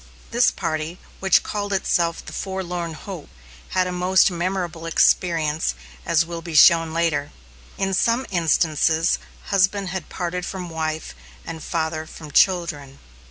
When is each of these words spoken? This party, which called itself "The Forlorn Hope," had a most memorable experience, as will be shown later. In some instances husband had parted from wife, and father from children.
This 0.31 0.49
party, 0.49 0.97
which 1.19 1.43
called 1.43 1.71
itself 1.71 2.25
"The 2.25 2.33
Forlorn 2.33 2.95
Hope," 2.95 3.29
had 3.69 3.85
a 3.85 3.91
most 3.91 4.31
memorable 4.31 4.87
experience, 4.87 5.75
as 6.07 6.25
will 6.25 6.41
be 6.41 6.55
shown 6.55 6.91
later. 6.91 7.31
In 7.77 7.93
some 7.93 8.25
instances 8.31 9.19
husband 9.51 9.89
had 9.89 10.09
parted 10.09 10.43
from 10.43 10.71
wife, 10.71 11.13
and 11.45 11.61
father 11.63 12.07
from 12.07 12.31
children. 12.31 12.97